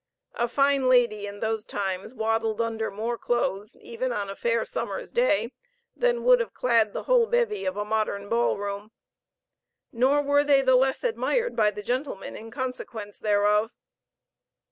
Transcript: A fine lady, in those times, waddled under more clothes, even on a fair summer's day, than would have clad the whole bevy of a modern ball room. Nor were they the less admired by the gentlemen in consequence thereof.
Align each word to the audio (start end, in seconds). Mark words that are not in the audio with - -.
A 0.33 0.47
fine 0.47 0.89
lady, 0.89 1.27
in 1.27 1.41
those 1.41 1.63
times, 1.63 2.11
waddled 2.11 2.59
under 2.59 2.89
more 2.89 3.19
clothes, 3.19 3.75
even 3.75 4.11
on 4.11 4.31
a 4.31 4.35
fair 4.35 4.65
summer's 4.65 5.11
day, 5.11 5.51
than 5.95 6.23
would 6.23 6.39
have 6.39 6.55
clad 6.55 6.91
the 6.93 7.03
whole 7.03 7.27
bevy 7.27 7.65
of 7.65 7.77
a 7.77 7.85
modern 7.85 8.27
ball 8.27 8.57
room. 8.57 8.89
Nor 9.91 10.23
were 10.23 10.43
they 10.43 10.63
the 10.63 10.73
less 10.75 11.03
admired 11.03 11.55
by 11.55 11.69
the 11.69 11.83
gentlemen 11.83 12.35
in 12.35 12.49
consequence 12.49 13.19
thereof. 13.19 13.69